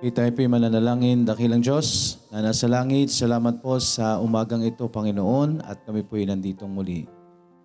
[0.00, 3.12] Okay, tayo po'y mananalangin, dakilang Diyos na nasa langit.
[3.12, 7.04] Salamat po sa umagang ito, Panginoon, at kami po'y nanditong muli.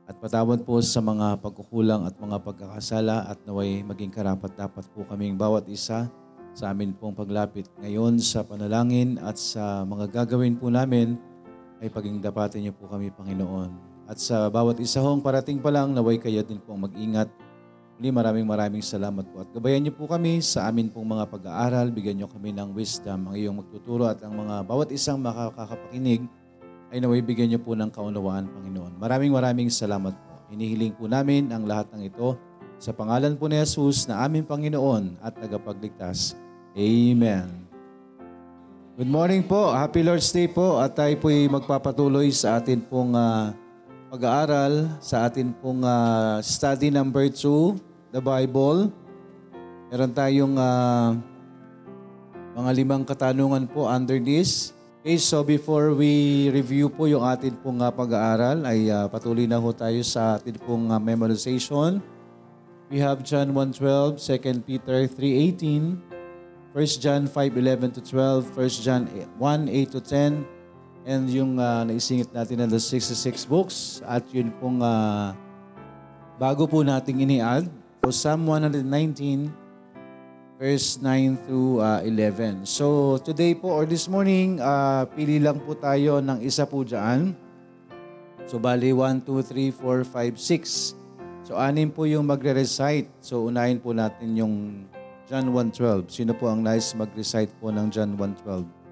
[0.04, 5.40] At patawad po sa mga pagkukulang at mga pagkakasala at naway maging karapat-dapat po kaming
[5.40, 6.12] bawat isa
[6.52, 11.16] sa amin pong paglapit ngayon sa panalangin at sa mga gagawin po namin
[11.80, 13.96] ay paging dapatin niyo po kami, Panginoon.
[14.12, 17.32] At sa bawat isa hong parating pa lang, naway kayo din pong mag-ingat
[17.96, 19.48] Muli maraming maraming salamat po.
[19.48, 21.96] At gabayan niyo po kami sa amin pong mga pag-aaral.
[21.96, 26.28] Bigyan niyo kami ng wisdom, ang iyong magtuturo at ang mga bawat isang makakapakinig
[26.92, 29.00] ay naway bigyan niyo po ng kaunawaan, Panginoon.
[29.00, 30.32] Maraming maraming salamat po.
[30.52, 32.36] Hinihiling po namin ang lahat ng ito
[32.76, 36.36] sa pangalan po ni Jesus na aming Panginoon at tagapagligtas.
[36.76, 37.48] Amen.
[38.96, 39.72] Good morning po.
[39.72, 40.84] Happy Lord's Day po.
[40.84, 43.56] At tayo po'y magpapatuloy sa atin pong uh,
[44.10, 48.94] pag-aaral sa atin pong uh, study number 2, the Bible.
[49.90, 51.18] Meron tayong uh,
[52.56, 54.72] mga limang katanungan po under this.
[55.06, 59.62] Okay, so before we review po yung atin pong uh, pag-aaral, ay uh, patuloy na
[59.62, 62.02] ho tayo sa atin pong uh, memorization.
[62.90, 65.98] We have John 1.12, 2 Peter 3.18,
[66.74, 70.55] 1 John 5.11 to 12, 1 John 1.8 to 10,
[71.06, 75.38] And yung uh, naisingit natin na the 66 books at yun pong uh,
[76.42, 77.70] bago po nating ini-add.
[78.02, 79.54] So Psalm 119
[80.58, 82.66] verse 9 through uh, 11.
[82.66, 87.38] So today po or this morning, uh, pili lang po tayo ng isa po dyan.
[88.50, 91.46] So bali 1, 2, 3, 4, 5, 6.
[91.46, 93.14] So anim po yung magre-recite.
[93.22, 94.86] So unahin po natin yung
[95.30, 96.10] John 1.12.
[96.10, 98.85] Sino po ang nice mag-recite po ng John 1.12?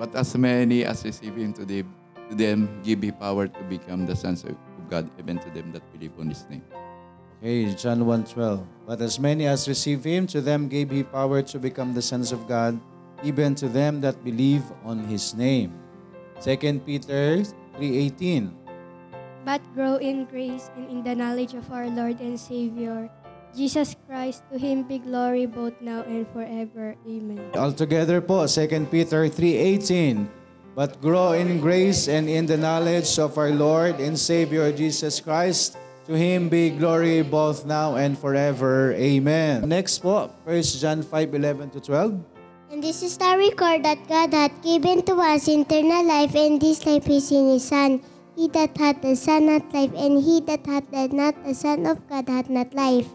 [0.00, 1.92] But as many as receive him to them,
[2.32, 4.56] to them give he power to become the sons of
[4.88, 6.64] God, even to them that believe on his name.
[7.44, 8.64] Okay, John 1.12.
[8.88, 12.32] But as many as receive him, to them gave he power to become the sons
[12.32, 12.80] of God,
[13.20, 15.76] even to them that believe on his name.
[16.40, 17.44] 2 Peter
[17.76, 18.56] 3.18.
[19.44, 23.12] But grow in grace and in the knowledge of our Lord and Savior,
[23.54, 26.94] Jesus Christ, to Him be glory both now and forever.
[27.06, 27.50] Amen.
[27.54, 30.28] Altogether po, 2 Peter 3.18,
[30.74, 35.76] But grow in grace and in the knowledge of our Lord and Savior Jesus Christ.
[36.06, 38.94] To Him be glory both now and forever.
[38.94, 39.66] Amen.
[39.68, 42.18] Next po, 1 John 5.11 to 12.
[42.70, 46.86] And this is the record that God hath given to us eternal life, and this
[46.86, 47.98] life is in His Son.
[48.38, 51.98] He that hath the Son hath life, and he that hath not the Son of
[52.08, 53.10] God hath not life.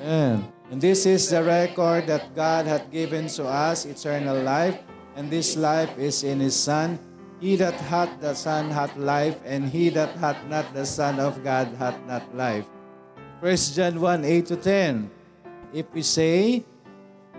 [0.00, 0.52] Amen.
[0.70, 4.78] And this is the record that God hath given to us, eternal life,
[5.14, 6.98] and this life is in His Son.
[7.40, 11.44] He that hath the Son hath life, and he that hath not the Son of
[11.44, 12.64] God hath not life.
[13.40, 15.10] 1 John 1, 8 to 10.
[15.72, 16.64] If we say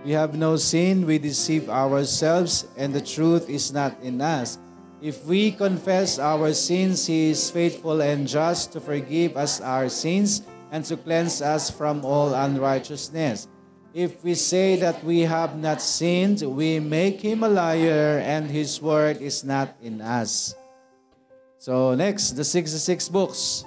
[0.04, 4.58] we have no sin, we deceive ourselves, and the truth is not in us.
[5.02, 10.42] If we confess our sins, He is faithful and just to forgive us our sins
[10.70, 13.48] and to cleanse us from all unrighteousness.
[13.94, 18.80] If we say that we have not sinned, we make him a liar, and his
[18.80, 20.54] word is not in us.
[21.58, 23.64] So next, the 66 books.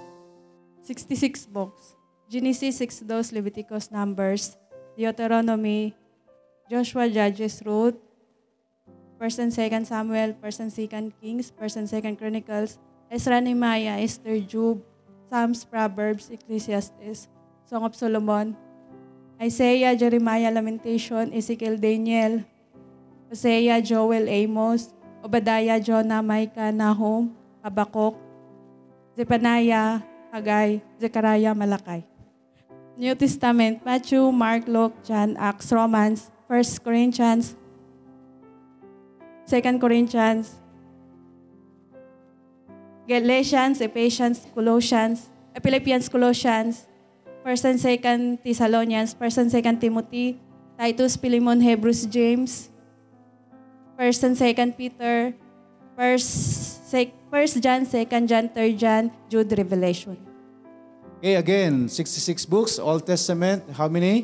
[0.83, 1.95] 66 books.
[2.29, 4.55] Genesis, 6 Exodus, Leviticus, Numbers,
[4.95, 5.93] Deuteronomy,
[6.69, 7.99] Joshua, Judges, Ruth,
[9.19, 12.79] 1st and 2nd Samuel, 1st and 2nd Kings, 1st and 2nd Chronicles,
[13.11, 14.81] Ezra, Nehemiah, Esther, Job,
[15.31, 17.31] Psalms, Proverbs, Ecclesiastes,
[17.63, 18.51] Song of Solomon,
[19.39, 22.43] Isaiah, Jeremiah, Lamentation, Ezekiel, Daniel,
[23.31, 24.91] Hosea, Joel, Amos,
[25.23, 27.31] Obadiah, Jonah, Micah, Nahum,
[27.63, 28.19] Habakkuk,
[29.15, 30.03] Zephaniah,
[30.35, 32.03] Haggai, Zechariah, Malakay.
[32.99, 37.55] New Testament, Matthew, Mark, Luke, John, Acts, Romans, 1 Corinthians,
[39.47, 40.60] 2 Corinthians,
[43.11, 45.27] Galatians, Ephesians, Colossians,
[45.59, 46.87] Philippians, Colossians,
[47.43, 50.39] 1st and 2nd Thessalonians, 1st and 2nd Timothy,
[50.79, 52.71] Titus, Philemon, Hebrews, James,
[53.99, 55.35] 1st and 2nd Peter,
[55.99, 60.15] 1st, 1st John, 2nd John, 3rd John, Jude, Revelation.
[61.19, 64.23] Okay, again, 66 books, Old Testament, how many?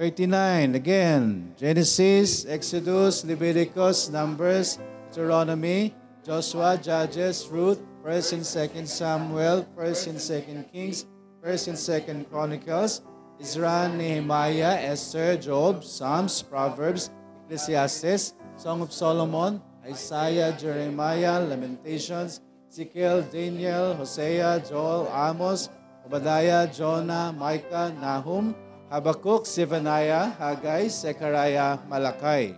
[0.00, 0.74] 39.
[0.74, 4.80] Again, Genesis, Exodus, Leviticus, Numbers,
[5.12, 11.04] Deuteronomy, Joshua, Judges, Ruth, 1st and 2nd Samuel, 1st and 2nd Kings,
[11.44, 13.04] 1st and 2nd Chronicles,
[13.36, 17.12] Ezra, Nehemiah, Esther, Job, Psalms, Proverbs,
[17.44, 22.40] Ecclesiastes, Song of Solomon, Isaiah, Jeremiah, Lamentations,
[22.72, 25.68] Ezekiel, Daniel, Hosea, Joel, Amos,
[26.08, 28.56] Obadiah, Jonah, Micah, Nahum,
[28.88, 32.56] Habakkuk, Zephaniah, Haggai, Zechariah, Malachi.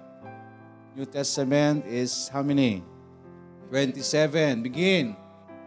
[0.94, 2.95] New Testament is how many?
[3.68, 4.62] 27.
[4.62, 5.16] Begin.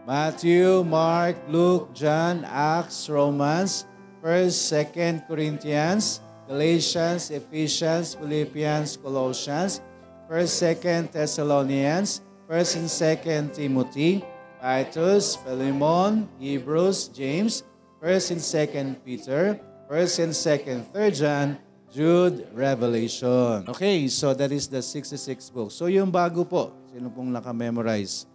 [0.06, 3.86] Matthew, Mark, Luke, John, Acts, Romans,
[4.24, 4.56] 1st,
[4.92, 9.80] 2nd Corinthians, Galatians, Ephesians, Philippians, Colossians,
[10.26, 10.52] 1st,
[10.82, 14.24] 2nd Thessalonians, 1st and 2nd Timothy,
[14.58, 17.62] Titus, Philemon, Hebrews, James,
[18.02, 21.46] 1st and 2nd Peter, 1st and 2nd, 3rd John,
[21.90, 23.66] Jude, Revelation.
[23.68, 25.74] Okay, so that is the 66 books.
[25.74, 28.26] So yung bago po, sino pong naka-memorize?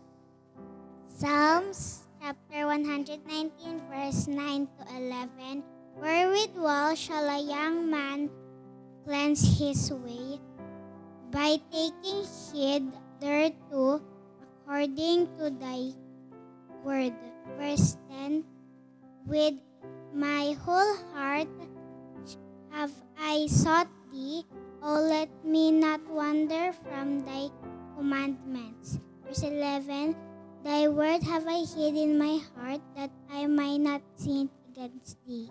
[1.11, 5.63] Psalms chapter 119 verse 9 to 11
[5.99, 8.31] Wherewithal shall a young man
[9.03, 10.39] cleanse his way?
[11.31, 12.83] By taking heed
[13.19, 13.99] thereto
[14.39, 15.91] according to thy
[16.83, 17.15] word.
[17.59, 18.43] Verse 10
[19.27, 19.55] With
[20.11, 21.51] my whole heart
[22.71, 24.43] have I sought thee,
[24.83, 27.47] O let me not wander from thy
[27.95, 28.99] commandments.
[29.23, 30.15] Verse 11
[30.65, 35.49] Thy word have I hid in my heart that I might not sin against thee.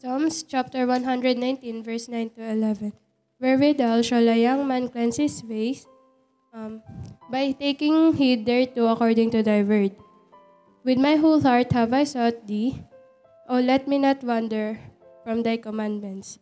[0.00, 2.92] Psalms chapter 119, verse 9 to 11.
[3.38, 5.86] Wherewithal shall a young man cleanse his ways?
[6.54, 6.82] Um,
[7.30, 9.92] by taking heed thereto according to thy word.
[10.84, 12.82] With my whole heart have I sought thee.
[13.48, 14.80] O let me not wander
[15.24, 16.38] from thy commandments.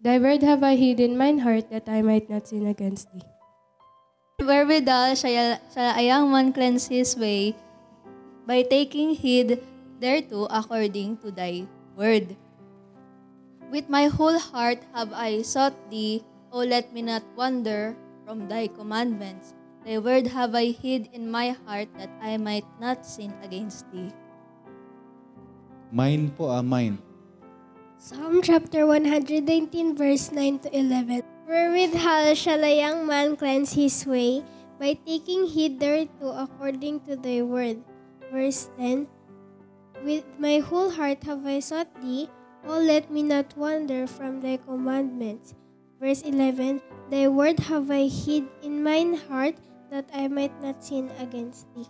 [0.00, 3.31] Thy word have I hid in mine heart that I might not sin against thee.
[4.42, 7.54] Wherewithal shall, shall a young man cleanse his way
[8.46, 9.62] by taking heed
[10.02, 12.34] thereto according to thy word.
[13.70, 17.96] With my whole heart have I sought thee, O let me not wander
[18.26, 19.54] from thy commandments.
[19.86, 24.12] Thy word have I hid in my heart that I might not sin against thee.
[25.94, 26.98] Mine po ah, mine.
[28.02, 31.31] Psalm chapter 119, verse 9 to 11.
[31.52, 34.40] Wherewithal shall a young man cleanse his way?
[34.80, 37.84] By taking heed thereto according to thy word.
[38.32, 39.04] Verse 10
[40.00, 42.32] With my whole heart have I sought thee,
[42.64, 45.52] O let me not wander from thy commandments.
[46.00, 46.80] Verse 11
[47.12, 49.60] Thy word have I hid in mine heart,
[49.92, 51.84] that I might not sin against thee.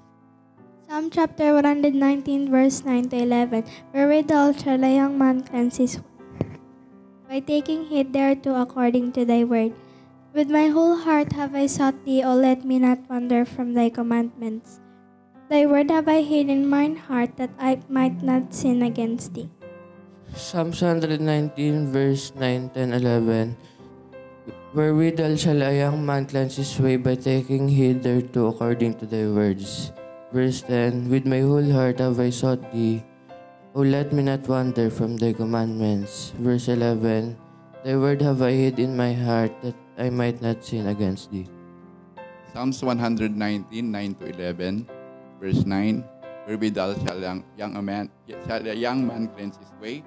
[0.91, 3.63] Psalm chapter 119, verse 9 to 11.
[3.95, 6.03] Wherewithal shall a young man cleanse his
[7.33, 9.73] by taking heed thereto according to thy word.
[10.37, 13.89] With my whole heart have I sought thee, O let me not wander from thy
[13.89, 14.85] commandments.
[15.49, 19.49] Thy word have I hid in mine heart, that I might not sin against thee.
[20.37, 23.57] Psalms 119, verse 9, 10, 11.
[24.77, 29.25] Wherewithal shall a young man cleanse his way by taking heed thereto according to thy
[29.25, 29.89] words.
[30.37, 31.09] Verse 10.
[31.09, 33.01] With my whole heart have I sought thee.
[33.73, 36.37] O let me not wander from thy commandments.
[36.37, 37.41] Verse 11.
[37.81, 41.49] Thy word have I hid in my heart that I might not sin against thee.
[42.53, 44.85] Psalms 119, 9 to 11,
[45.41, 46.05] verse 9.
[46.45, 48.13] Wherewithal shall young, young a man,
[48.45, 50.05] shall a young man cleanse his way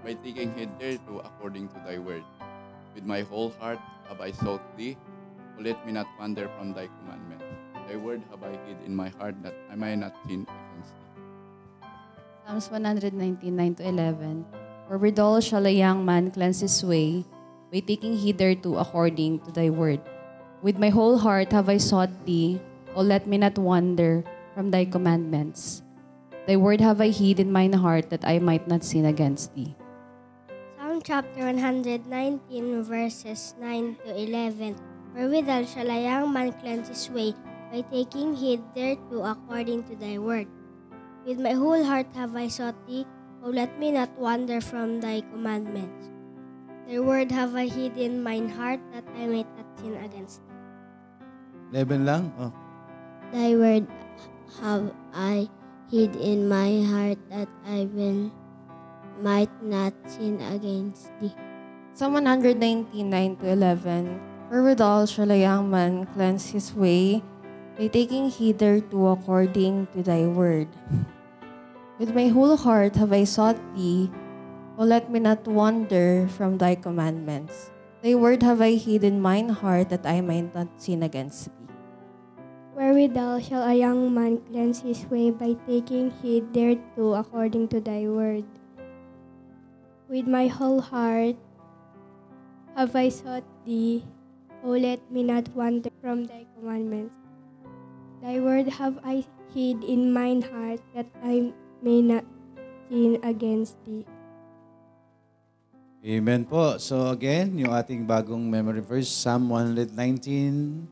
[0.00, 2.24] by taking heed thereto according to thy word.
[2.96, 4.96] With my whole heart have I sought thee,
[5.58, 7.44] O let me not wander from thy commandments.
[7.84, 10.48] Thy word have I hid in my heart that I might not sin.
[12.44, 14.44] Psalms 119, 9 to 11.
[14.92, 17.24] Wherewithal shall a young man cleanse his way,
[17.72, 20.04] by taking heed thereto according to thy word.
[20.60, 22.60] With my whole heart have I sought thee,
[22.92, 25.80] O let me not wander from thy commandments.
[26.44, 29.72] Thy word have I hid in mine heart that I might not sin against thee.
[30.76, 32.04] Psalm chapter 119,
[32.84, 34.76] verses 9 to 11.
[35.16, 37.32] Wherewithal shall a young man cleanse his way?
[37.72, 40.44] By taking heed thereto according to thy word.
[41.24, 43.08] With my whole heart have I sought thee,
[43.40, 46.12] O let me not wander from thy commandments.
[46.84, 51.80] Thy word have I hid in mine heart, that I may not sin against thee.
[51.80, 52.28] 11 lang?
[52.36, 52.52] Oh.
[53.32, 53.88] Thy word
[54.60, 55.48] have I
[55.88, 58.28] hid in my heart, that I will
[59.24, 61.32] might not sin against thee.
[61.96, 64.20] Psalm 119, 9 to 11.
[64.52, 67.24] Wherewithal shall a young man cleanse his way,
[67.80, 70.68] by taking heed thereto according to thy word.
[71.94, 74.10] With my whole heart have I sought thee,
[74.74, 77.70] O let me not wander from thy commandments.
[78.02, 81.70] Thy word have I hid in mine heart, that I might not sin against thee.
[82.74, 88.10] Wherewithal shall a young man cleanse his way by taking heed thereto according to thy
[88.10, 88.42] word.
[90.10, 91.38] With my whole heart
[92.74, 94.02] have I sought thee,
[94.66, 97.14] O let me not wander from thy commandments.
[98.18, 99.22] Thy word have I
[99.54, 101.54] hid in mine heart, that I
[101.84, 102.24] may not
[102.88, 104.08] sin against thee.
[106.00, 106.80] Amen po.
[106.80, 110.88] So again, yung ating bagong memory verse, Psalm 119,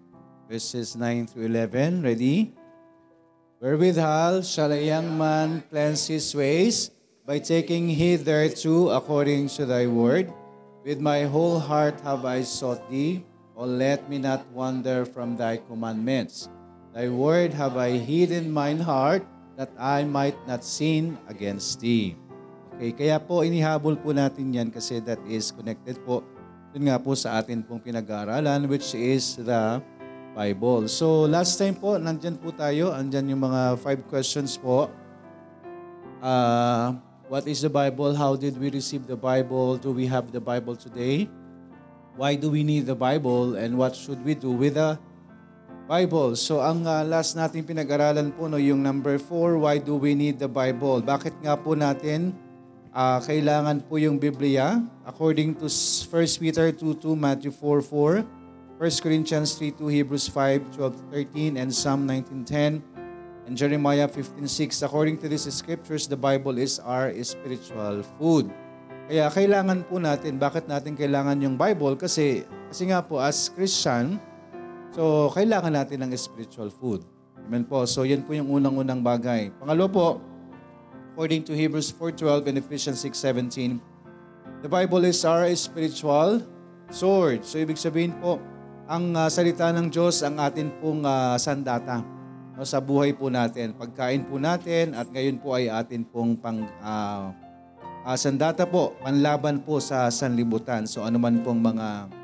[0.52, 2.04] verses 9 through 11.
[2.04, 2.52] Ready?
[3.56, 6.92] Wherewithal shall a young man cleanse his ways
[7.24, 10.28] by taking heed thereto according to thy word.
[10.84, 13.24] With my whole heart have I sought thee,
[13.56, 16.48] O let me not wander from thy commandments.
[16.92, 19.24] Thy word have I hid in mine heart,
[19.62, 22.18] that I might not sin against thee.
[22.74, 26.26] Okay, kaya po inihabol po natin yan kasi that is connected po
[26.74, 29.78] dun nga po sa atin pong pinag-aaralan which is the
[30.34, 30.90] Bible.
[30.90, 34.90] So last time po, nandyan po tayo, andyan yung mga five questions po.
[36.18, 36.98] Uh,
[37.30, 38.18] what is the Bible?
[38.18, 39.78] How did we receive the Bible?
[39.78, 41.30] Do we have the Bible today?
[42.18, 43.54] Why do we need the Bible?
[43.54, 45.11] And what should we do with the Bible?
[46.40, 50.40] So ang uh, last natin pinag-aralan po no, yung number four, why do we need
[50.40, 51.04] the Bible?
[51.04, 52.32] Bakit nga po natin
[52.96, 58.24] uh, kailangan po yung Biblia according to 1 Peter 2.2, Matthew 4.4,
[58.80, 62.80] 1 Corinthians 3.2, Hebrews 5.12-13, and Psalm 19.10,
[63.44, 64.48] and Jeremiah 15.6.
[64.80, 68.48] According to these scriptures, the Bible is our spiritual food.
[69.12, 72.00] Kaya kailangan po natin, bakit natin kailangan yung Bible?
[72.00, 74.16] Kasi, kasi nga po, as Christian,
[74.92, 77.02] so kailangan natin ng spiritual food.
[77.42, 77.82] Amen po.
[77.90, 79.50] So yan po yung unang-unang bagay.
[79.58, 80.06] Pangalo po,
[81.12, 83.82] according to Hebrews 4.12 and Ephesians 6.17,
[84.62, 86.40] the Bible is our spiritual
[86.92, 87.42] sword.
[87.42, 88.38] So ibig sabihin po,
[88.86, 92.04] ang uh, salita ng Diyos ang atin pong uh, sandata
[92.54, 93.74] no, sa buhay po natin.
[93.74, 97.32] Pagkain po natin at ngayon po ay atin pong pang uh,
[98.06, 100.86] uh, sandata po, panlaban po sa sanlibutan.
[100.86, 102.20] So ano man pong mga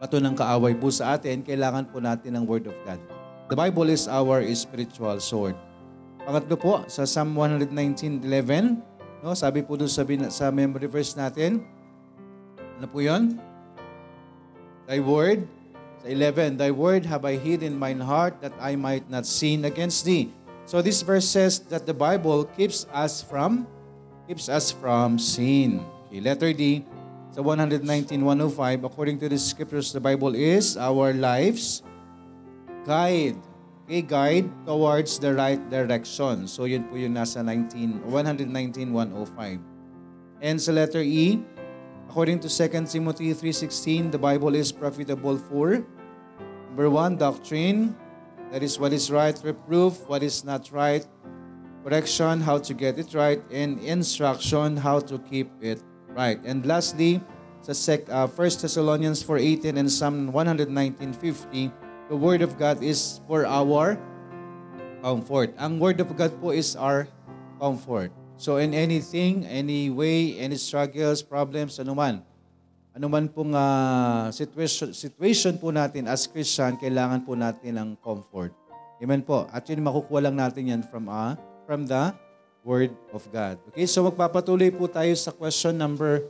[0.00, 2.96] pato ng kaaway po sa atin, kailangan po natin ng Word of God.
[3.52, 5.52] The Bible is our spiritual sword.
[6.24, 8.80] Pangatlo po, sa Psalm 119.11,
[9.20, 10.00] no, sabi po doon sa,
[10.32, 11.60] sa memory verse natin,
[12.80, 13.36] ano po yun?
[14.88, 15.44] Thy word,
[16.00, 19.68] sa 11, Thy word have I hid in mine heart that I might not sin
[19.68, 20.32] against thee.
[20.64, 23.68] So this verse says that the Bible keeps us from
[24.30, 25.82] keeps us from sin.
[26.06, 26.86] Okay, letter D,
[27.30, 31.82] sa 119.105, according to the scriptures, the Bible is our life's
[32.82, 33.38] guide.
[33.86, 36.46] Okay, guide towards the right direction.
[36.46, 39.58] So yun po yung nasa 19, 119.105.
[40.42, 41.42] And sa letter E,
[42.06, 45.82] according to 2 Timothy 3.16, the Bible is profitable for
[46.70, 47.98] number one, doctrine.
[48.54, 51.02] That is what is right, reproof, what is not right,
[51.82, 55.82] correction, how to get it right, and instruction, how to keep it
[56.14, 56.38] right.
[56.44, 57.22] And lastly,
[57.60, 61.72] sa sec, uh, 1 Thessalonians 4.18 and Psalm 119.50,
[62.08, 64.00] the Word of God is for our
[65.04, 65.52] comfort.
[65.60, 67.08] Ang Word of God po is our
[67.60, 68.12] comfort.
[68.40, 72.24] So in anything, any way, any struggles, problems, anuman,
[72.96, 78.56] anuman pong uh, situation, situation po natin as Christian, kailangan po natin ng comfort.
[79.00, 79.44] Amen po.
[79.52, 82.16] At yun makukuha lang natin yan from uh, from the
[82.60, 83.56] Word of God.
[83.72, 86.28] Okay, so magpapatuloy po tayo sa question number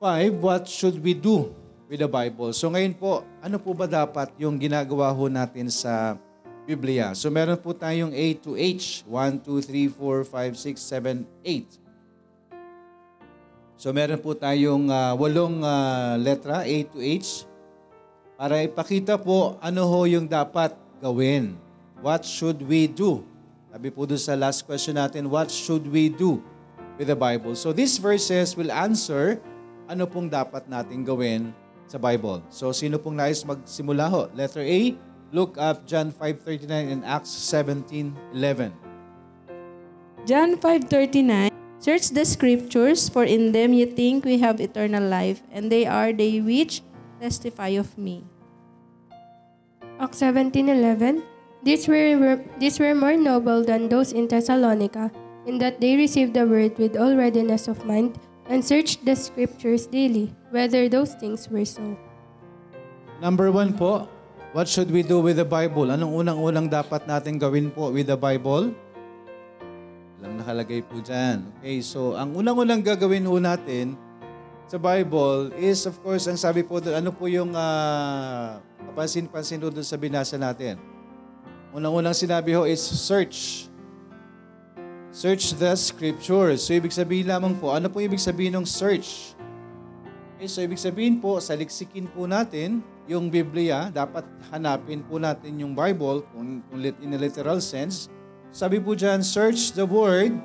[0.00, 0.40] 5.
[0.40, 1.52] What should we do
[1.84, 2.56] with the Bible?
[2.56, 6.16] So ngayon po, ano po ba dapat yung ginagawa ho natin sa
[6.64, 7.12] Biblia?
[7.12, 9.04] So meron po tayong A to H.
[9.04, 11.88] 1, 2, 3, 4, 5, 6, 7, 8.
[13.78, 17.44] So meron po tayong uh, walong uh, letra, A to H,
[18.40, 20.72] para ipakita po ano ho yung dapat
[21.04, 21.54] gawin.
[22.00, 23.22] What should we do?
[23.78, 26.42] Sabi po doon sa last question natin, what should we do
[26.98, 27.54] with the Bible?
[27.54, 29.38] So these verses will answer
[29.86, 31.54] ano pong dapat natin gawin
[31.86, 32.42] sa Bible.
[32.50, 34.26] So sino pong nais magsimula ho?
[34.34, 34.98] Letter A,
[35.30, 38.74] look up John 5.39 and Acts 17.11.
[40.26, 45.70] John 5.39 Search the scriptures, for in them you think we have eternal life, and
[45.70, 46.82] they are they which
[47.22, 48.26] testify of me.
[50.02, 51.37] Acts 17.11
[51.68, 55.12] These were, these were more noble than those in Thessalonica,
[55.44, 58.16] in that they received the word with all readiness of mind,
[58.48, 61.84] and searched the scriptures daily, whether those things were so.
[63.20, 64.08] Number one po,
[64.56, 65.92] what should we do with the Bible?
[65.92, 68.72] Anong unang-unang dapat natin gawin po with the Bible?
[70.16, 71.52] Walang nakalagay po dyan.
[71.60, 73.92] Okay, so ang unang-unang gagawin po natin
[74.64, 78.56] sa Bible is of course, ang sabi po ano po yung uh,
[78.88, 80.96] kapansin-pansin doon sa binasa natin?
[81.72, 83.68] Unang-unang sinabi ho is search.
[85.12, 86.64] Search the scriptures.
[86.64, 89.34] So ibig sabihin lamang po, ano po ibig sabihin ng search?
[90.38, 94.22] Okay, so ibig sabihin po, saliksikin po natin yung Biblia, dapat
[94.52, 98.06] hanapin po natin yung Bible kung, kung in a literal sense.
[98.54, 100.38] Sabi po dyan, search the word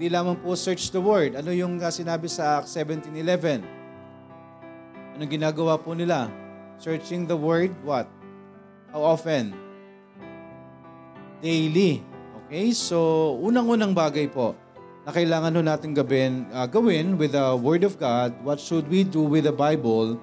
[0.00, 1.36] Hindi lamang po search the word.
[1.36, 3.60] Ano yung sinabi sa Acts 17.11?
[5.12, 6.32] Anong ginagawa po nila?
[6.80, 8.08] Searching the word, what?
[8.96, 9.52] How often?
[11.40, 12.04] Daily.
[12.46, 12.72] Okay?
[12.76, 14.54] So, unang-unang bagay po
[15.04, 19.02] na kailangan ho natin gawin, uh, gawin with the Word of God, what should we
[19.02, 20.20] do with the Bible?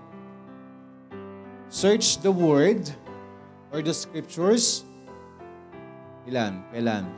[1.67, 2.87] Search the Word
[3.73, 4.85] or the Scriptures.
[6.29, 6.61] Ilan?
[6.71, 7.09] Kailan?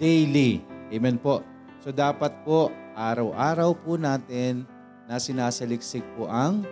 [0.00, 0.64] Daily.
[0.88, 1.44] Amen po.
[1.84, 4.64] So dapat po, araw-araw po natin
[5.04, 6.64] na sinasaliksik po ang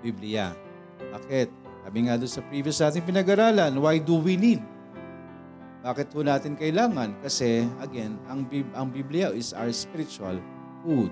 [0.00, 0.56] Biblia.
[0.98, 1.48] Bakit?
[1.82, 4.62] Sabi nga doon sa previous natin pinag-aralan, why do we need?
[5.82, 7.18] Bakit po natin kailangan?
[7.26, 10.38] Kasi, again, ang, Bib- ang Biblia is our spiritual
[10.86, 11.10] food.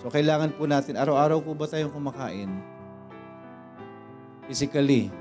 [0.00, 2.48] So, kailangan po natin, araw-araw po ba tayong kumakain?
[4.48, 5.12] Physically.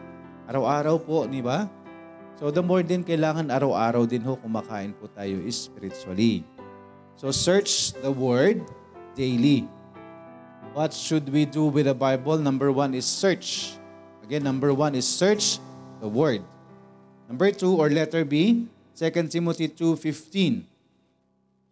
[0.48, 1.68] Araw-araw po, di ba?
[2.40, 6.48] So, the more din kailangan araw-araw din ho kumakain po tayo spiritually.
[7.20, 8.64] So, search the Word
[9.20, 9.68] daily.
[10.72, 12.40] What should we do with the Bible?
[12.40, 13.76] Number one is search.
[14.24, 15.60] Again, number one is search
[16.00, 16.40] the Word.
[17.28, 18.64] Number two, or letter B,
[18.98, 20.66] 2 Timothy 2.15.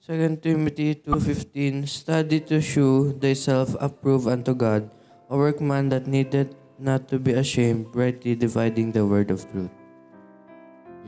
[0.06, 4.94] 2 Timothy 2.15 Study to shew thyself approved unto God,
[5.26, 9.74] a workman that needeth not to be ashamed, rightly dividing the word of truth.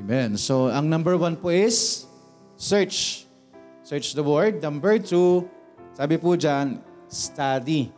[0.01, 0.41] Amen.
[0.41, 2.09] So, ang number one po is
[2.57, 3.29] search.
[3.86, 4.57] Search the word.
[4.57, 5.45] Number two,
[5.93, 7.93] sabi po dyan, study.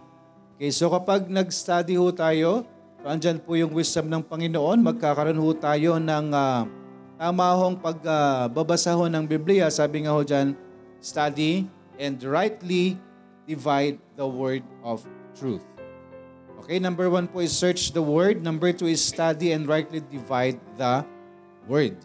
[0.59, 2.67] Okay, so kapag nag-study ho tayo,
[2.99, 6.67] so andyan po yung wisdom ng Panginoon, magkakaroon ho tayo ng ah,
[7.19, 9.67] tama hong pagbabasa ho ng Biblia.
[9.67, 10.55] Sabi nga ho dyan,
[11.03, 11.67] study
[11.99, 12.95] and rightly
[13.43, 15.03] divide the word of
[15.35, 15.67] truth.
[16.63, 18.39] Okay, number one po is search the word.
[18.39, 21.03] Number two is study and rightly divide the
[21.67, 21.99] word.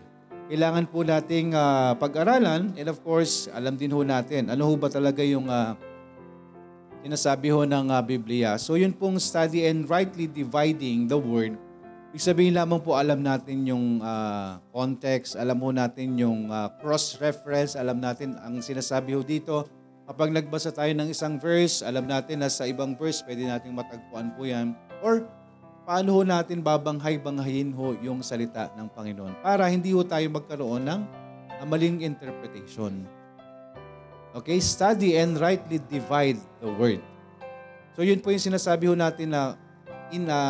[0.51, 4.91] Kailangan po nating ah, pag-aralan and of course, alam din ho natin ano ho ba
[4.91, 5.47] talaga yung
[7.07, 8.59] sinasabi ho ng ah, Biblia.
[8.59, 11.55] So yun pong study and rightly dividing the word.
[12.15, 17.75] Ibig sabihin lamang po alam natin yung ah, context, alam ho natin yung ah, cross-reference,
[17.75, 19.67] alam natin ang sinasabi ho dito.
[20.07, 24.31] Kapag nagbasa tayo ng isang verse, alam natin na sa ibang verse pwede nating matagpuan
[24.39, 24.79] po yan.
[25.03, 25.27] Or
[25.83, 31.01] paano ho natin babanghay-banghayin ho yung salita ng Panginoon para hindi ho tayo magkaroon ng
[31.59, 33.11] ah, maling interpretation.
[34.39, 37.03] Okay, study and rightly divide the word.
[37.99, 39.59] So yun po yung sinasabi ho natin na
[40.15, 40.41] in a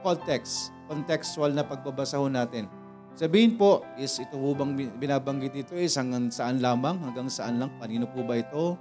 [0.00, 2.68] context, contextual na pagbabasa ho natin.
[3.14, 7.70] Sabihin po is ito ho bang binabanggit dito is hanggang saan lamang, hanggang saan lang,
[7.78, 8.74] kanino po ba ito?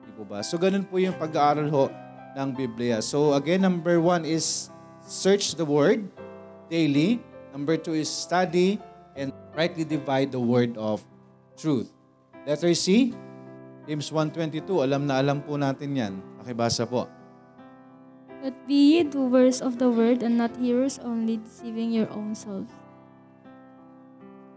[0.00, 0.46] Hindi po ba?
[0.46, 1.90] So ganun po yung pag-aaral ho
[2.38, 3.02] ng Biblia.
[3.02, 4.70] So again, number one is
[5.02, 6.06] search the word
[6.70, 7.18] daily.
[7.50, 8.78] Number two is study
[9.18, 11.02] and rightly divide the word of
[11.58, 11.90] truth.
[12.46, 13.10] Letter C,
[13.90, 16.12] James 1.22, alam na alam po natin yan.
[16.38, 17.10] Pakibasa po.
[18.40, 22.72] But be ye doers of the word and not hearers only, deceiving your own selves.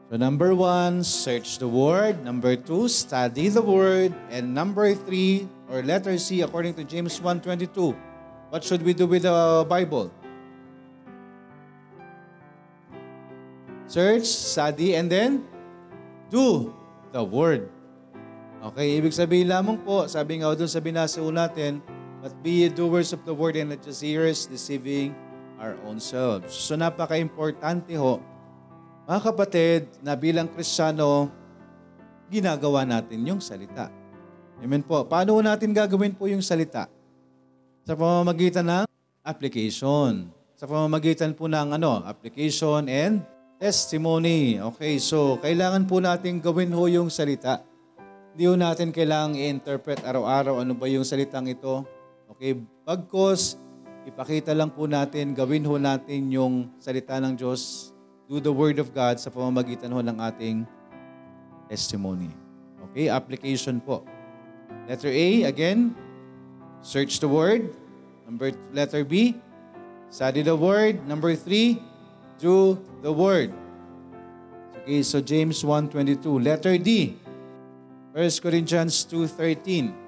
[0.07, 2.23] So number one, search the word.
[2.23, 4.15] Number two, study the word.
[4.31, 7.97] And number three, or letter C, according to James 1.22,
[8.53, 10.13] what should we do with the Bible?
[13.89, 15.43] Search, study, and then
[16.29, 16.71] do
[17.11, 17.67] the word.
[18.63, 21.83] Okay, ibig sabihin lamang po, sabi nga doon sa binasa natin,
[22.23, 25.11] but be doers of the word and not just hearers, deceiving
[25.59, 26.55] our own selves.
[26.55, 28.23] So napaka-importante ho
[29.03, 31.27] mga kapatid, na bilang Kristiyano,
[32.31, 33.91] ginagawa natin yung salita.
[34.63, 35.03] Amen po.
[35.03, 36.87] Paano natin gagawin po yung salita?
[37.83, 38.87] Sa pamamagitan ng
[39.27, 40.31] application.
[40.55, 43.27] Sa pamamagitan po ng ano, application and
[43.59, 44.55] testimony.
[44.71, 47.59] Okay, so kailangan po natin gawin ho yung salita.
[48.31, 51.83] Hindi ho natin kailangang i-interpret araw-araw ano ba yung salitang ito.
[52.33, 53.61] Okay, bagkos,
[54.09, 57.93] ipakita lang po natin, gawin ho natin yung salita ng Diyos
[58.25, 60.65] do the Word of God sa pamamagitan ho ng ating
[61.69, 62.33] testimony.
[62.89, 64.01] Okay, application po.
[64.89, 65.93] Letter A, again,
[66.81, 67.69] search the Word.
[68.25, 69.37] Number letter B,
[70.09, 71.05] study the Word.
[71.05, 71.77] Number three,
[72.41, 73.53] do the Word.
[74.81, 76.17] Okay, so James 1.22.
[76.41, 77.13] Letter D,
[78.17, 80.02] 1 Corinthians 2.13.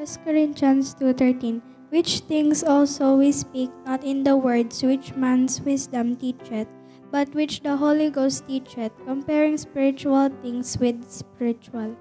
[0.00, 1.60] 1 Corinthians 2.13
[1.92, 6.72] Which things also we speak not in the words which man's wisdom teacheth,
[7.12, 12.00] but which the Holy Ghost teacheth, comparing spiritual things with spiritual.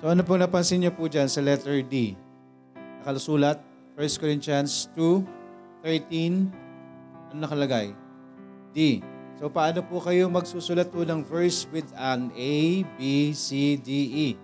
[0.00, 2.16] So ano po napansin niyo po dyan sa letter D?
[3.04, 3.60] Nakalusulat,
[4.00, 6.48] 1 Corinthians 2.13.
[7.36, 7.92] Ano nakalagay?
[8.72, 9.04] D.
[9.36, 13.90] So paano po kayo magsusulat po ng verse with an A, B, C, D,
[14.32, 14.43] E?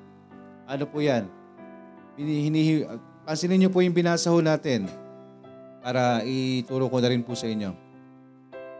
[0.71, 1.27] Ano po yan?
[2.15, 2.75] Hini, hinihi,
[3.27, 4.87] pansinin niyo po yung binasa ho natin
[5.83, 7.75] para ituro ko na rin po sa inyo.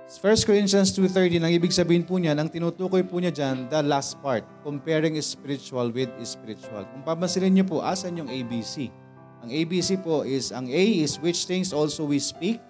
[0.07, 4.19] 1 Corinthians 2.30, ang ibig sabihin po niyan, ang tinutukoy po niya dyan, the last
[4.23, 6.87] part, comparing spiritual with spiritual.
[6.95, 8.91] Kung papansinin niyo po, asan yung ABC?
[9.43, 12.63] Ang ABC po is, ang A is which things also we speak.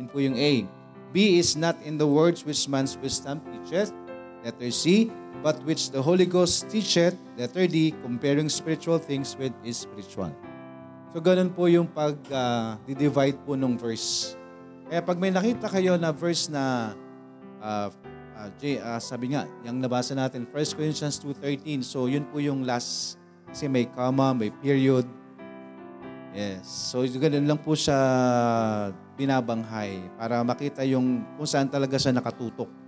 [0.00, 0.64] Yun po yung A.
[1.12, 3.92] B is not in the words which man's wisdom teacheth.
[4.44, 5.08] Letter C,
[5.44, 7.20] but which the Holy Ghost teacheth.
[7.36, 10.32] Letter D, comparing spiritual things with spiritual.
[11.12, 14.40] So ganun po yung pag-divide po nung verse.
[14.88, 16.96] Kaya pag may nakita kayo na verse na
[17.60, 17.92] uh,
[18.40, 21.84] uh, J, uh, sabi nga, yung nabasa natin, 1 Corinthians 2.13.
[21.84, 23.20] So yun po yung last,
[23.52, 25.04] kasi may comma, may period.
[26.32, 26.66] Yes.
[26.66, 27.94] So ganun lang po siya
[29.14, 32.83] binabanghay para makita yung kung saan talaga siya nakatutok.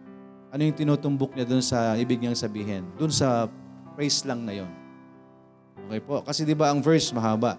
[0.54, 2.86] Ano yung tinutumbok niya dun sa ibig niyang sabihin.
[2.94, 3.50] Dun sa
[3.98, 4.70] phrase lang na yon.
[5.86, 6.22] Okay po.
[6.22, 7.58] Kasi di ba ang verse mahaba.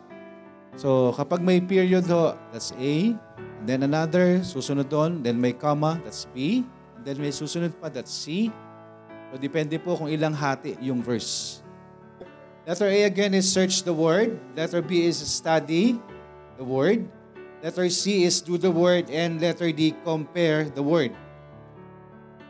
[0.78, 3.16] So kapag may period ho, that's A.
[3.62, 5.26] And then another, susunod doon.
[5.26, 6.64] Then may comma, that's B.
[6.96, 8.54] And then may susunod pa, that's C.
[9.32, 11.60] So depende po kung ilang hati yung verse.
[12.68, 14.36] Letter A again is search the word.
[14.56, 15.96] Letter B is study
[16.60, 17.08] the word.
[17.64, 19.10] Letter C is do the word.
[19.10, 21.16] And letter D, compare the word.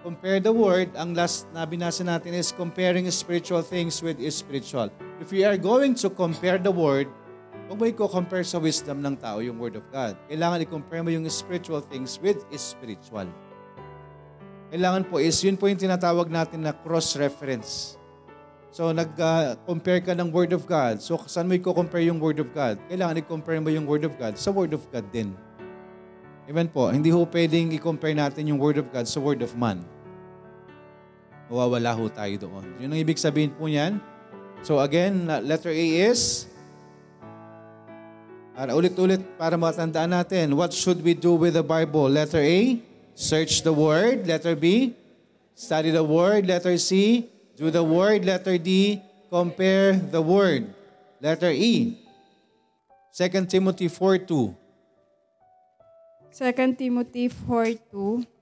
[0.08, 4.88] Compare the word, ang last na binasa natin is comparing spiritual things with spiritual.
[5.20, 7.12] If we are going to compare the word,
[7.68, 10.16] huwag mo i-compare sa wisdom ng tao yung word of God.
[10.32, 13.28] Kailangan i-compare mo yung spiritual things with spiritual.
[14.72, 18.00] Kailangan po is, yun po yung tinatawag natin na cross-reference.
[18.72, 21.04] So, nag-compare ka ng Word of God.
[21.04, 22.80] So, saan mo i-compare yung Word of God?
[22.88, 25.36] Kailangan i-compare mo yung Word of God sa Word of God din.
[26.48, 26.88] Amen po.
[26.88, 29.84] Hindi ho pwedeng i-compare natin yung Word of God sa Word of man.
[31.48, 32.68] Mawawala ho tayo doon.
[32.84, 34.04] Yun ang ibig sabihin po niyan.
[34.68, 36.48] So again, letter A is,
[38.58, 42.10] para ulit-ulit para matandaan natin, what should we do with the Bible?
[42.10, 42.82] Letter A,
[43.14, 44.26] search the Word.
[44.26, 44.98] Letter B,
[45.54, 46.50] study the Word.
[46.50, 48.26] Letter C, do the Word.
[48.26, 50.74] Letter D, compare the Word.
[51.22, 52.02] Letter E,
[53.14, 54.54] 2 Timothy 4.2.
[56.38, 58.37] 2 Timothy 4.2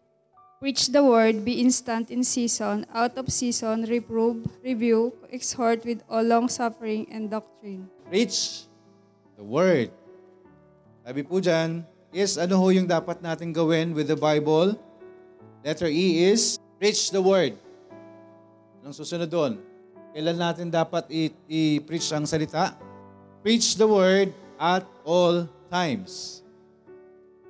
[0.55, 6.23] Preach the word, be instant in season, out of season, reprove, rebuke, exhort with all
[6.23, 7.91] long suffering and doctrine.
[8.07, 8.63] Preach
[9.35, 9.91] the Word.
[11.03, 11.83] Sabi po dyan,
[12.15, 14.79] is ano ho yung dapat natin gawin with the Bible?
[15.59, 17.59] Letter E is, preach the Word.
[18.79, 19.59] Anong susunod doon?
[20.15, 22.79] Kailan natin dapat i- i-preach ang salita?
[23.43, 26.41] Preach the Word at all times.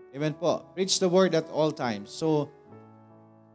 [0.10, 0.66] Amen po.
[0.74, 2.10] Preach the Word at all times.
[2.10, 2.50] So,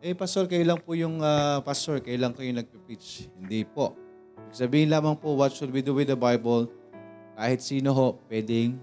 [0.01, 3.29] eh, pastor, kayo lang po yung ah, pastor, kayo lang kayo nagpe-preach.
[3.37, 3.93] Hindi po.
[4.51, 6.73] Sabihin lamang po, what should we do with the Bible?
[7.37, 8.81] Kahit sino ho, pwedeng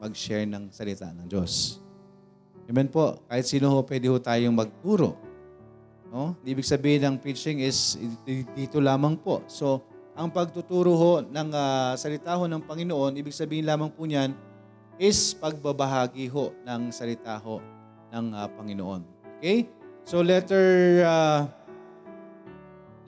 [0.00, 1.80] mag-share ng salita ng Diyos.
[2.64, 3.20] Amen po.
[3.28, 5.20] Kahit sino ho, pwede ho tayong magturo.
[6.08, 6.32] No?
[6.40, 8.00] Ibig sabihin ng preaching is
[8.56, 9.44] dito lamang po.
[9.44, 9.84] So,
[10.16, 14.32] ang pagtuturo ho ng ah, salita ho ng Panginoon, ibig sabihin lamang po niyan
[14.96, 17.60] is pagbabahagi ho ng salita ho
[18.14, 19.02] ng ah, Panginoon.
[19.38, 19.68] Okay?
[20.04, 21.48] So letter uh,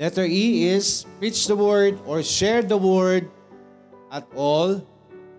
[0.01, 3.29] letter E is preach the word or share the word
[4.09, 4.81] at all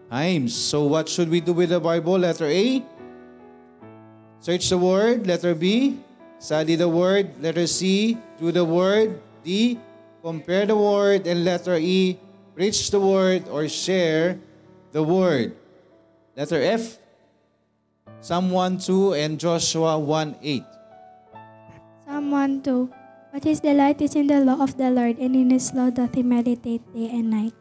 [0.09, 0.53] times.
[0.53, 2.21] So what should we do with the Bible?
[2.21, 2.85] Letter A,
[4.39, 5.25] search the word.
[5.25, 5.97] Letter B,
[6.37, 7.33] study the word.
[7.41, 9.17] Letter C, do the word.
[9.41, 9.81] D,
[10.21, 11.25] compare the word.
[11.25, 12.21] And letter E,
[12.53, 14.37] preach the word or share
[14.93, 15.57] the word.
[16.37, 17.01] Letter F,
[18.21, 20.76] Psalm 1:2 and Joshua 1:8.
[22.17, 22.89] Psalm 1 2.
[23.29, 26.17] But his delight is in the law of the Lord, and in his law doth
[26.17, 27.53] he meditate day and night.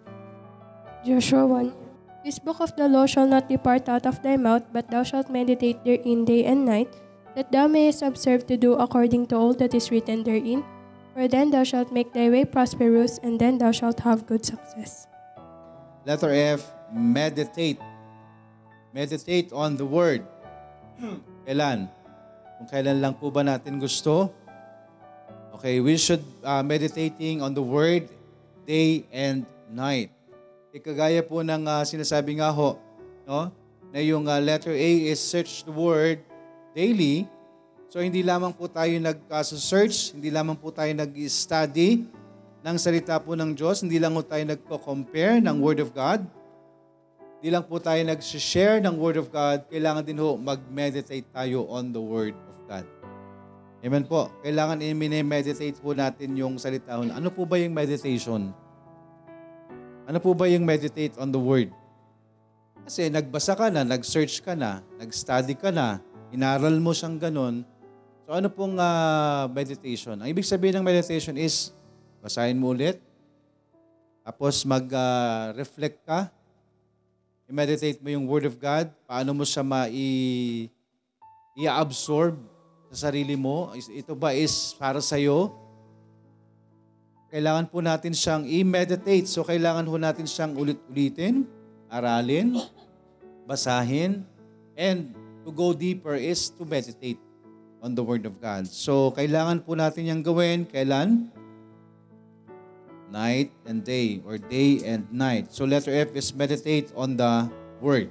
[1.04, 1.76] Joshua 1
[2.24, 5.28] This book of the law shall not depart out of thy mouth, but thou shalt
[5.28, 6.88] meditate therein day and night,
[7.36, 10.64] that thou mayest observe to do according to all that is written therein.
[11.12, 15.04] For then thou shalt make thy way prosperous, and then thou shalt have good success.
[16.08, 16.64] Letter F,
[16.96, 17.76] meditate.
[18.96, 20.24] Meditate on the word.
[21.44, 21.92] Kailan?
[22.56, 24.45] Kung kailan lang po ba natin gusto?
[25.56, 28.12] Okay, we should uh, meditating on the word
[28.68, 30.12] day and night.
[30.68, 32.76] E kagaya po ng uh, sinasabi nga ho,
[33.24, 33.48] no?
[33.88, 36.20] Na yung uh, letter A is search the word
[36.76, 37.24] daily.
[37.88, 42.04] So hindi lamang po tayo nag-search, hindi lamang po tayo nag-study
[42.60, 46.20] ng salita po ng Diyos, hindi lang po tayo nagko-compare ng Word of God,
[47.40, 51.96] hindi lang po tayo nag-share ng Word of God, kailangan din ho mag-meditate tayo on
[51.96, 52.84] the Word of God.
[53.84, 54.32] Amen po.
[54.40, 56.96] Kailangan i-meditate po natin yung salita.
[56.96, 58.48] Ano po ba yung meditation?
[60.08, 61.68] Ano po ba yung meditate on the Word?
[62.88, 66.00] Kasi nagbasa ka na, nag-search ka na, nag-study ka na,
[66.32, 67.66] inaral mo siyang ganun.
[68.24, 70.16] So ano pong ah, meditation?
[70.22, 71.74] Ang ibig sabihin ng meditation is,
[72.22, 73.02] basahin mo ulit,
[74.24, 76.30] tapos mag-reflect ka,
[77.50, 79.62] i-meditate mo yung Word of God, paano mo siya
[81.58, 82.55] i-absorb
[82.96, 83.76] sa sarili mo.
[83.76, 85.52] Ito ba is para sa'yo?
[87.28, 89.28] Kailangan po natin siyang i-meditate.
[89.28, 91.44] So kailangan po natin siyang ulit-ulitin,
[91.92, 92.56] aralin,
[93.44, 94.24] basahin,
[94.72, 95.12] and
[95.44, 97.20] to go deeper is to meditate
[97.84, 98.64] on the Word of God.
[98.64, 100.64] So kailangan po natin yung gawin.
[100.64, 101.28] Kailan?
[103.12, 105.52] Night and day or day and night.
[105.52, 107.52] So letter F is meditate on the
[107.84, 108.08] Word.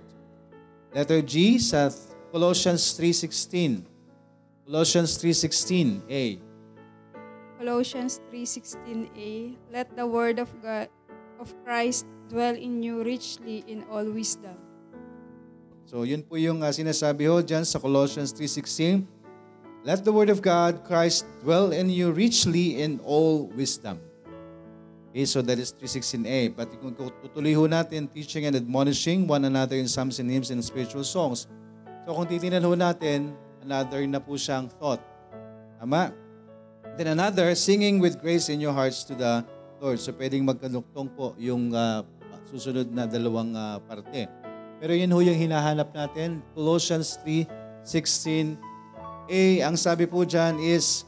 [0.94, 1.90] Letter G sa
[2.30, 3.95] Colossians 3.16.
[4.66, 6.42] Colossians 3.16a.
[7.62, 10.90] Colossians 3:16a Let the word of God
[11.38, 14.58] of Christ dwell in you richly in all wisdom.
[15.86, 19.06] So yun po yung uh, sinasabi ho dyan sa Colossians 3.16.
[19.86, 24.02] Let the word of God, Christ, dwell in you richly in all wisdom.
[25.14, 26.58] Okay, so that is 3.16a.
[26.58, 30.58] But kung tutuloy ho natin, teaching and admonishing one another in psalms and hymns and
[30.66, 31.46] spiritual songs.
[32.10, 35.02] So kung titingnan ho natin, another na po siyang thought.
[35.82, 36.14] Tama?
[36.96, 39.42] Then another, singing with grace in your hearts to the
[39.82, 39.98] Lord.
[39.98, 42.06] So pwedeng magkanuktong po yung uh,
[42.48, 44.30] susunod na dalawang uh, parte.
[44.78, 46.46] Pero yun ho yung hinahanap natin.
[46.54, 49.66] Colossians 3.16a.
[49.66, 51.04] Ang sabi po dyan is,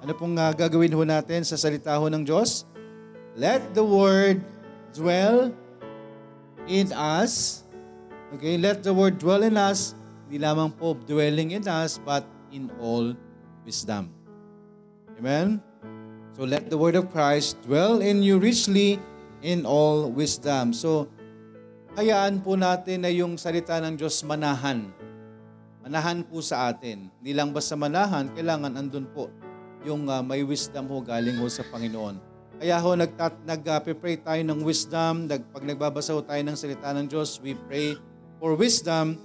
[0.00, 2.64] ano pong uh, gagawin ho natin sa salita ho ng Diyos?
[3.38, 4.40] Let the word
[4.96, 5.52] dwell
[6.66, 7.62] in us.
[8.34, 9.94] Okay, let the word dwell in us.
[10.28, 12.20] Hindi lamang po dwelling in us, but
[12.52, 13.16] in all
[13.64, 14.12] wisdom.
[15.16, 15.56] Amen?
[16.36, 19.00] So let the word of Christ dwell in you richly
[19.40, 20.76] in all wisdom.
[20.76, 21.08] So,
[21.96, 24.92] hayaan po natin na yung salita ng Diyos manahan.
[25.80, 27.08] Manahan po sa atin.
[27.08, 29.32] Hindi lang basta manahan, kailangan andun po
[29.88, 32.20] yung uh, may wisdom ho galing ho sa Panginoon.
[32.60, 35.24] Kaya ho, nagtat, nag-pray tayo ng wisdom.
[35.24, 37.96] Nag, pag nagbabasa ho tayo ng salita ng Diyos, we pray
[38.36, 39.16] for wisdom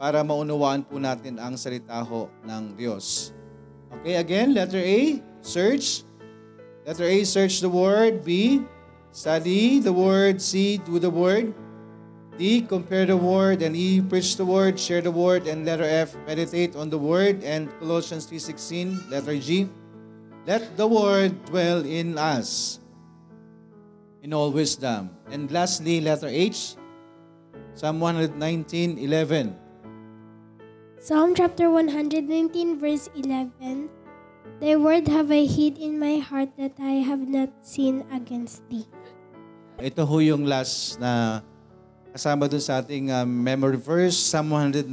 [0.00, 3.36] para maunawaan po natin ang salita ho ng Diyos.
[4.00, 6.08] Okay, again, letter A, search.
[6.88, 8.24] Letter A, search the word.
[8.24, 8.64] B,
[9.12, 10.40] study the word.
[10.40, 11.52] C, do the word.
[12.40, 13.60] D, compare the word.
[13.60, 15.44] And E, preach the word, share the word.
[15.44, 17.44] And letter F, meditate on the word.
[17.44, 19.68] And Colossians 3.16, letter G,
[20.48, 22.80] let the word dwell in us
[24.24, 25.12] in all wisdom.
[25.28, 26.80] And lastly, letter H,
[27.76, 29.68] Psalm 119.11.
[31.00, 33.88] Psalm chapter 119, verse 11.
[34.60, 38.84] Thy word have I hid in my heart that I have not sinned against thee.
[39.80, 41.40] Ito ho yung last na
[42.12, 44.92] kasama dun sa ating uh, memory verse, Psalm 119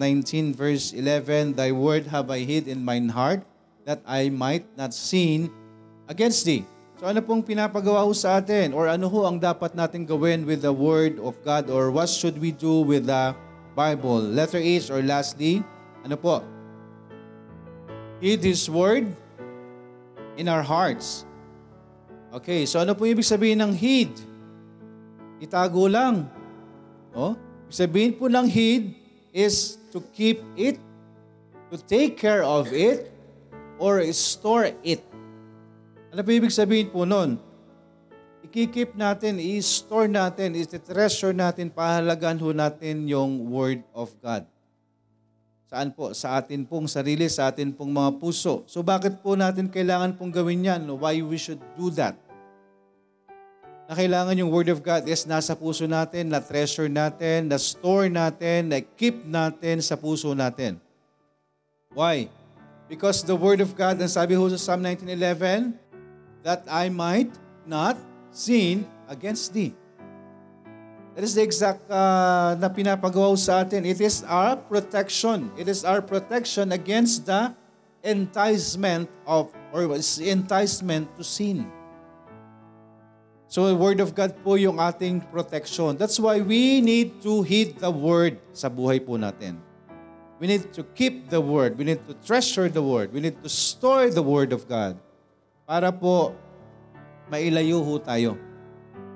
[0.55, 3.43] verse 11, Thy word have I hid in mine heart,
[3.83, 5.51] that I might not sin
[6.07, 6.63] against thee.
[7.03, 8.71] So ano pong pinapagawa ho sa atin?
[8.71, 11.67] Or ano ho ang dapat natin gawin with the word of God?
[11.67, 13.35] Or what should we do with the
[13.75, 14.23] Bible?
[14.23, 15.67] Letter H or lastly,
[16.07, 16.39] ano po?
[18.23, 19.11] Hid His word
[20.39, 21.27] in our hearts.
[22.31, 24.15] Okay, so ano po ibig sabihin ng hid?
[25.43, 26.31] Itago lang.
[27.11, 27.35] No?
[27.67, 28.95] Ibig Sabihin po ng hid
[29.35, 30.79] is to keep it,
[31.67, 33.11] to take care of it,
[33.75, 35.03] or store it.
[36.15, 37.35] Ano po ibig sabihin po nun?
[38.47, 44.47] Ikikip natin, i-store natin, i-treasure natin, pahalagan ho natin yung Word of God.
[45.67, 46.15] Saan po?
[46.15, 48.63] Sa atin pong sarili, sa atin pong mga puso.
[48.71, 50.87] So bakit po natin kailangan pong gawin yan?
[50.95, 52.15] Why we should do that?
[53.87, 58.07] Na kailangan yung Word of God is nasa puso natin, na treasure natin, na store
[58.07, 60.79] natin, na keep natin sa puso natin.
[61.91, 62.31] Why?
[62.87, 65.75] Because the Word of God, ang sabi ho sa Psalm 19.11,
[66.47, 67.31] that I might
[67.67, 67.99] not
[68.31, 69.75] sin against thee.
[71.17, 73.89] That is the exact uh, na pinapagawa sa atin.
[73.89, 75.49] It is our protection.
[75.57, 77.57] It is our protection against the
[78.05, 81.65] enticement of, or enticement to sin.
[83.49, 85.97] So the Word of God po yung ating protection.
[85.97, 89.57] That's why we need to heed the Word sa buhay po natin.
[90.37, 91.81] We need to keep the Word.
[91.81, 93.09] We need to treasure the Word.
[93.09, 95.01] We need to store the Word of God
[95.65, 96.37] para po
[97.25, 98.37] mailayo tayo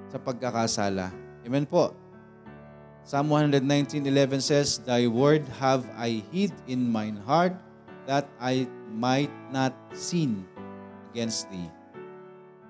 [0.09, 1.20] sa pagkakasala.
[1.41, 1.97] Amen po.
[3.01, 7.58] Psalm 119.11 says, Thy word have I hid in mine heart
[8.06, 10.45] that I might not sin
[11.10, 11.69] against thee.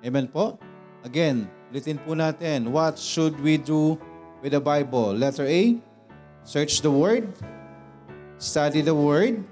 [0.07, 0.55] Amen po.
[1.03, 2.71] Again, ulitin po natin.
[2.71, 3.99] What should we do
[4.39, 5.13] with the Bible?
[5.13, 5.75] Letter A,
[6.47, 7.27] search the Word,
[8.39, 9.43] study the Word,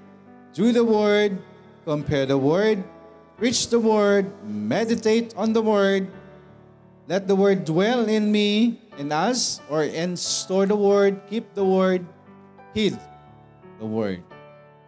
[0.56, 1.38] do the Word,
[1.84, 2.82] compare the Word,
[3.38, 6.08] preach the Word, meditate on the Word,
[7.12, 11.64] let the Word dwell in me, in us, or and store the Word, keep the
[11.64, 12.04] Word,
[12.76, 13.00] heed
[13.80, 14.20] the Word.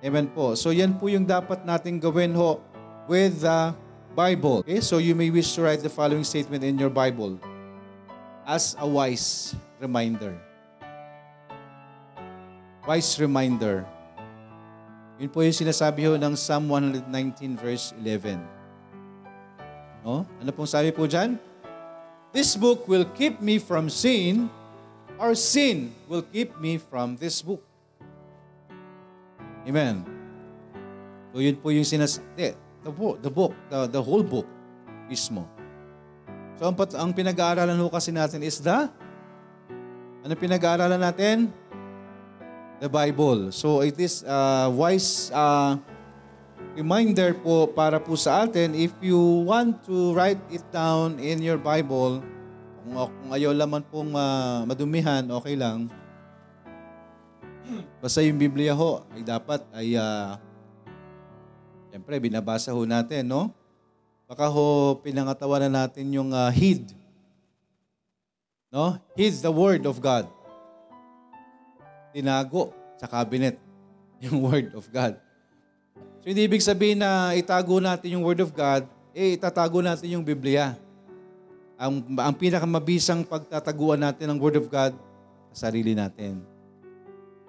[0.03, 0.59] Amen po.
[0.59, 2.59] So yan po yung dapat nating gawin ho
[3.07, 3.71] with the
[4.11, 4.67] Bible.
[4.67, 4.83] Okay?
[4.83, 7.39] So you may wish to write the following statement in your Bible
[8.43, 10.35] as a wise reminder.
[12.83, 13.87] Wise reminder.
[15.21, 17.05] Yun po yung sinasabi ho ng Psalm 119
[17.55, 18.41] verse 11.
[20.01, 20.25] No?
[20.25, 21.37] Ano pong sabi po dyan?
[22.31, 24.47] This book will keep me from sin
[25.19, 27.59] or sin will keep me from this book.
[29.67, 30.07] Amen.
[31.35, 32.23] So yun po yung sinas...
[32.39, 32.55] The,
[32.89, 34.47] book, the book, the, the whole book
[35.11, 35.43] mismo.
[36.55, 38.87] So ang, pat- ang pinag-aaralan ho kasi natin is the...
[40.23, 41.51] Ano pinag-aaralan natin?
[42.79, 43.51] The Bible.
[43.51, 45.75] So it is a wise uh,
[46.75, 51.59] reminder po para po sa atin if you want to write it down in your
[51.59, 52.23] Bible,
[52.81, 55.91] kung, kung ayaw laman pong uh, madumihan, okay lang.
[58.03, 60.35] Basta yung Biblia ho, ay dapat ay uh,
[61.91, 63.51] Siyempre, binabasa ho natin, no?
[64.23, 66.87] Baka ho, pinangatawanan natin yung uh, heed.
[68.71, 68.95] No?
[69.19, 70.31] Heed the Word of God.
[72.15, 73.59] Tinago sa cabinet
[74.23, 75.19] yung Word of God.
[76.21, 80.21] So, hindi ibig sabihin na itago natin yung Word of God, eh, itatago natin yung
[80.21, 80.77] Biblia.
[81.81, 84.93] Ang, ang pinakamabisang pagtataguan natin ng Word of God,
[85.49, 86.45] sa sarili natin.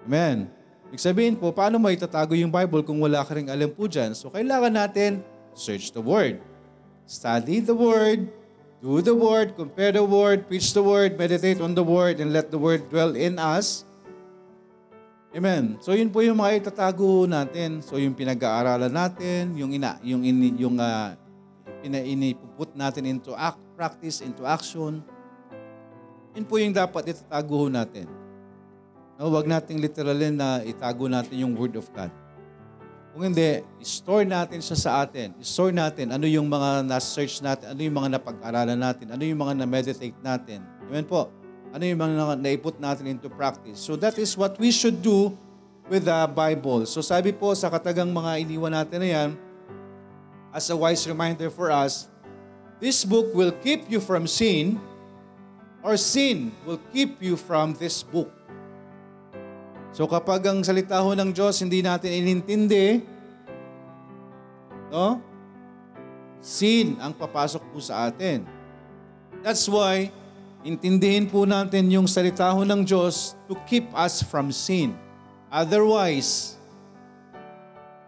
[0.01, 0.49] Amen.
[0.89, 4.17] Ibig sabihin po, paano mo itatago yung Bible kung wala ka rin alam po dyan?
[4.17, 5.21] So, kailangan natin
[5.53, 6.41] search the Word.
[7.05, 8.25] Study the Word,
[8.81, 12.49] do the Word, compare the Word, preach the Word, meditate on the Word, and let
[12.49, 13.85] the Word dwell in us.
[15.33, 15.81] Amen.
[15.81, 17.81] So, yun po yung mga itatago natin.
[17.81, 21.17] So, yung pinag-aaralan natin, yung ina, yung ini, yung uh,
[21.81, 25.01] ina, inipuput natin into act, practice, into action.
[26.37, 28.05] Yun po yung dapat itatago natin.
[29.17, 32.13] No, wag nating literalin na itago natin yung Word of God.
[33.13, 35.33] Kung hindi, store natin siya sa atin.
[35.41, 39.65] Store natin ano yung mga na-search natin, ano yung mga napag-aralan natin, ano yung mga
[39.65, 40.61] na-meditate natin.
[40.89, 41.29] Amen po.
[41.73, 43.81] Ano yung mga naiput natin into practice.
[43.81, 45.33] So that is what we should do
[45.89, 46.85] with the Bible.
[46.85, 49.29] So sabi po sa katagang mga iniwan natin na yan,
[50.53, 52.05] as a wise reminder for us,
[52.77, 54.77] this book will keep you from sin
[55.81, 58.29] or sin will keep you from this book.
[59.93, 63.01] So kapag ang salita ho ng Diyos hindi natin inintindi,
[64.93, 65.17] no?
[66.37, 68.45] Sin ang papasok po sa atin.
[69.41, 70.13] That's why,
[70.63, 74.95] intindihin po natin yung salita ho ng Diyos to keep us from sin.
[75.53, 76.57] Otherwise,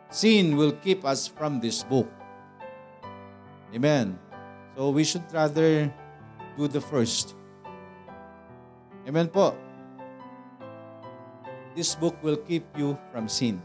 [0.09, 2.09] sin will keep us from this book.
[3.75, 4.17] Amen.
[4.75, 5.91] So we should rather
[6.55, 7.35] do the first.
[9.05, 9.53] Amen po
[11.75, 13.59] this book will keep you from sin.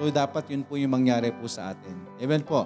[0.00, 1.94] So dapat yun po yung mangyari po sa atin.
[2.18, 2.64] Amen po.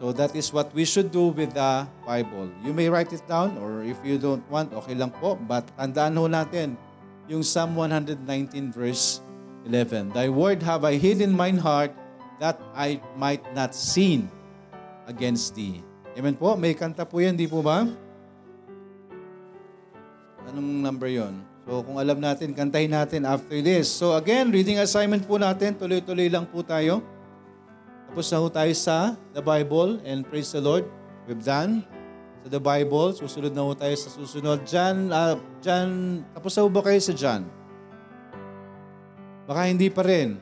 [0.00, 2.50] So that is what we should do with the Bible.
[2.64, 5.36] You may write it down or if you don't want, okay lang po.
[5.36, 6.74] But tandaan ho natin
[7.30, 8.24] yung Psalm 119
[8.72, 9.22] verse
[9.68, 10.10] 11.
[10.10, 11.94] Thy word have I hid in mine heart
[12.42, 14.26] that I might not sin
[15.06, 15.78] against thee.
[16.18, 16.58] Amen po.
[16.58, 17.86] May kanta po yan, di po ba?
[20.50, 21.40] Anong number yon?
[21.62, 23.86] So kung alam natin, kantahin natin after this.
[23.86, 27.06] So again, reading assignment po natin, tuloy-tuloy lang po tayo.
[28.12, 30.84] Tapos na po tayo sa the Bible and praise the Lord.
[31.24, 31.80] We've done
[32.44, 33.16] sa the Bible.
[33.16, 34.68] Susunod na po tayo sa susunod.
[34.68, 37.48] John, uh, John, tapos na po ba kayo sa John?
[39.48, 40.36] Baka hindi pa rin.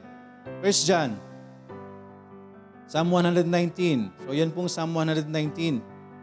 [0.59, 1.15] First John.
[2.91, 4.27] Psalm 119.
[4.27, 5.31] So yan pong Psalm 119.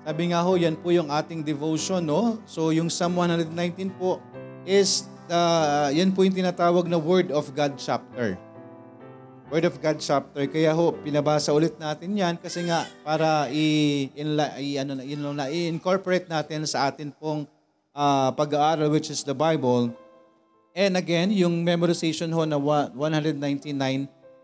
[0.03, 2.43] Sabi nga ho, yan po yung ating devotion, no?
[2.43, 4.19] So yung Psalm 119 po,
[4.67, 8.35] is, uh, yan po yung tinatawag na Word of God chapter.
[9.47, 10.43] Word of God chapter.
[10.51, 15.47] Kaya ho, pinabasa ulit natin yan kasi nga para i, inla, i, ano, in, na,
[15.47, 17.47] i-incorporate natin sa atin pong
[17.95, 19.95] uh, pag-aaral which is the Bible.
[20.75, 23.71] And again, yung memorization ho na 199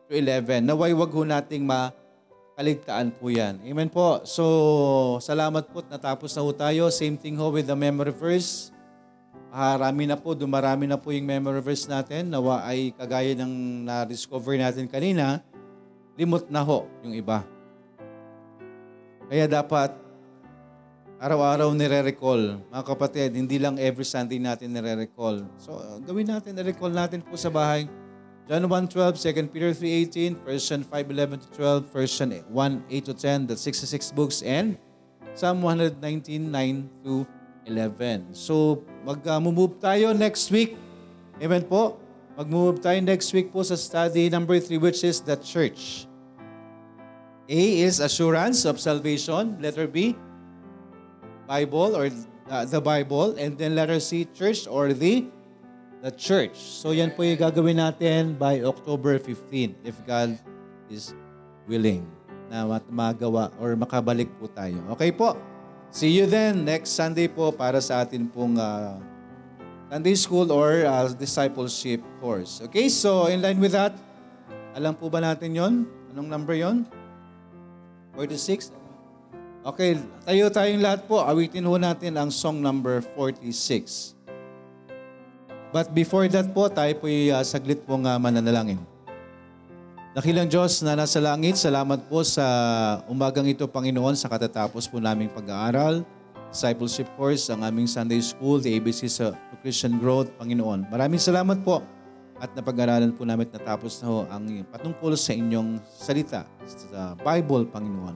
[0.08, 0.66] to 11.
[0.66, 3.60] Naway wag ho nating makaligtaan po yan.
[3.68, 4.24] Amen po.
[4.24, 6.88] So, salamat po natapos na ho tayo.
[6.89, 8.72] Same thing ho with the memory verse.
[9.54, 12.34] Harami na po, dumarami na po yung memory verse natin.
[12.34, 15.45] Nawa ay kagaya ng na-discover natin kanina,
[16.18, 17.45] limot na ho yung iba.
[19.30, 19.93] Kaya dapat
[21.22, 22.66] araw-araw nire-recall.
[22.74, 25.45] Mga kapatid, hindi lang every Sunday natin nire-recall.
[25.62, 27.86] So, gawin natin, nire-recall natin po sa bahay.
[28.49, 32.32] John 1.12, 2 Peter 3.18, 1 John 5.11 to 12, 1 John
[32.89, 34.82] 1.8 to 10, that's 66 books, and
[35.38, 37.24] Psalm 119, 9 to
[37.66, 38.36] 11.
[38.36, 40.76] So, mag-move tayo next week.
[41.39, 41.99] Amen po?
[42.36, 46.09] Mag-move tayo next week po sa study number 3, which is the church.
[47.51, 49.59] A is assurance of salvation.
[49.59, 50.16] Letter B,
[51.45, 52.07] Bible or
[52.47, 53.36] uh, the Bible.
[53.36, 55.28] And then letter C, church or the
[56.03, 56.55] the church.
[56.55, 60.36] So yan po yung gagawin natin by October 15 if God
[60.88, 61.16] is
[61.68, 62.03] willing
[62.51, 64.80] na magawa or makabalik po tayo.
[64.95, 65.36] Okay po?
[65.94, 68.98] See you then next Sunday po para sa atin pong uh,
[69.94, 72.66] Sunday school or uh, discipleship course.
[72.66, 73.94] Okay, so in line with that,
[74.74, 75.86] alam po ba natin yon?
[76.10, 76.82] Anong number yon?
[78.18, 78.74] 46?
[79.62, 81.22] Okay, tayo tayong lahat po.
[81.22, 84.18] Awitin ho natin ang song number 46.
[85.70, 88.82] But before that po, tayo po uh, saglit pong uh, mananalangin.
[90.14, 92.45] Dakilang Diyos na nasa langit, salamat po sa
[93.09, 96.05] umagang ito, Panginoon, sa katatapos po naming pag-aaral,
[96.53, 99.34] discipleship course, ang aming Sunday School, the ABC sa
[99.66, 100.86] Christian Growth, Panginoon.
[100.93, 101.82] Maraming salamat po
[102.38, 107.66] at napag-aralan po namin at natapos na ho ang patungkol sa inyong salita sa Bible,
[107.74, 108.14] Panginoon.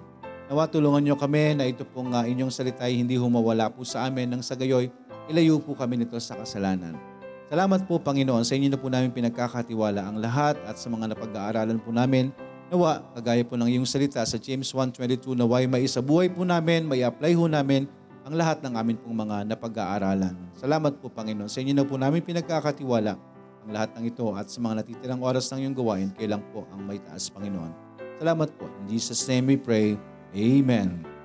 [0.54, 4.06] Nawa tulungan niyo kami na ito pong uh, inyong salita ay hindi humawala po sa
[4.06, 4.94] amin nang sa gayoy,
[5.34, 7.17] ilayo po kami nito sa kasalanan.
[7.48, 8.44] Salamat po, Panginoon.
[8.44, 12.28] Sa inyo na po namin pinagkakatiwala ang lahat at sa mga napag-aaralan po namin.
[12.68, 17.32] Nawa, kagaya po ng iyong salita sa James 1.22, naway maisabuhay po namin, may apply
[17.40, 17.88] ho namin
[18.28, 20.36] ang lahat ng amin pong mga napag-aaralan.
[20.60, 21.48] Salamat po, Panginoon.
[21.48, 23.16] Sa inyo na po namin pinagkakatiwala
[23.64, 26.84] ang lahat ng ito at sa mga natitirang oras ng iyong gawain, kailang po ang
[26.84, 27.72] may taas, Panginoon.
[28.20, 28.68] Salamat po.
[28.84, 29.96] In Jesus' name we pray.
[30.36, 31.17] Amen.